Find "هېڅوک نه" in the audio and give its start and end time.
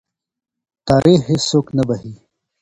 1.29-1.83